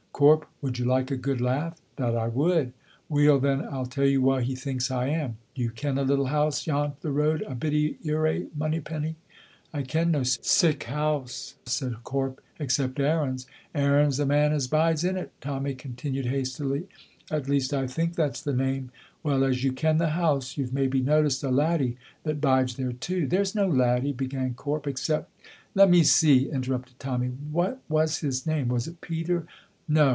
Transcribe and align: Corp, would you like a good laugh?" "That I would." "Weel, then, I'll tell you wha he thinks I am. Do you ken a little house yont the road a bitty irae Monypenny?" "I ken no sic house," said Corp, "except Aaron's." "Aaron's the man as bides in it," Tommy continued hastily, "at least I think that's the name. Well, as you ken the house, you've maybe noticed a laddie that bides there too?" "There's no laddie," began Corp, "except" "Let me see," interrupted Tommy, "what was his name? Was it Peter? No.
Corp, 0.13 0.45
would 0.61 0.77
you 0.77 0.85
like 0.85 1.09
a 1.09 1.15
good 1.17 1.41
laugh?" 1.41 1.81
"That 1.95 2.15
I 2.15 2.27
would." 2.27 2.73
"Weel, 3.09 3.39
then, 3.39 3.61
I'll 3.71 3.87
tell 3.87 4.05
you 4.05 4.21
wha 4.21 4.37
he 4.41 4.53
thinks 4.53 4.91
I 4.91 5.07
am. 5.07 5.37
Do 5.55 5.63
you 5.63 5.71
ken 5.71 5.97
a 5.97 6.03
little 6.03 6.27
house 6.27 6.67
yont 6.67 7.01
the 7.01 7.09
road 7.09 7.41
a 7.47 7.55
bitty 7.55 7.97
irae 8.05 8.45
Monypenny?" 8.55 9.15
"I 9.73 9.81
ken 9.81 10.11
no 10.11 10.21
sic 10.21 10.83
house," 10.83 11.55
said 11.65 12.03
Corp, 12.03 12.39
"except 12.59 12.99
Aaron's." 12.99 13.47
"Aaron's 13.73 14.17
the 14.17 14.27
man 14.27 14.53
as 14.53 14.67
bides 14.67 15.03
in 15.03 15.17
it," 15.17 15.31
Tommy 15.41 15.73
continued 15.73 16.27
hastily, 16.27 16.87
"at 17.31 17.49
least 17.49 17.73
I 17.73 17.87
think 17.87 18.13
that's 18.13 18.43
the 18.43 18.53
name. 18.53 18.91
Well, 19.23 19.43
as 19.43 19.63
you 19.63 19.71
ken 19.71 19.97
the 19.97 20.09
house, 20.09 20.55
you've 20.55 20.71
maybe 20.73 21.01
noticed 21.01 21.43
a 21.43 21.49
laddie 21.49 21.97
that 22.25 22.39
bides 22.39 22.75
there 22.75 22.93
too?" 22.93 23.25
"There's 23.25 23.55
no 23.55 23.67
laddie," 23.67 24.13
began 24.13 24.53
Corp, 24.53 24.85
"except" 24.85 25.31
"Let 25.73 25.89
me 25.89 26.03
see," 26.03 26.47
interrupted 26.47 26.99
Tommy, 26.99 27.29
"what 27.51 27.81
was 27.89 28.19
his 28.19 28.45
name? 28.45 28.67
Was 28.67 28.85
it 28.87 29.01
Peter? 29.01 29.47
No. 29.87 30.09